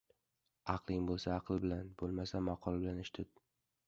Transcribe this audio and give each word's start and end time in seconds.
•Aqling 0.75 1.03
bo‘lsa 1.09 1.33
aql 1.41 1.61
bilan, 1.65 1.91
bo‘lmasa 1.99 2.41
maqol 2.47 2.79
bilan 2.85 3.03
ish 3.03 3.13
tut. 3.19 3.45